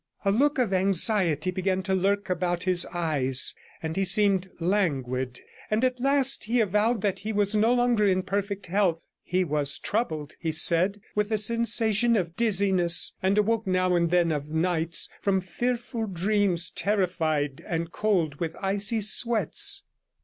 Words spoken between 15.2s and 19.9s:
from fearful dreams, terrified and cold with icy sweats.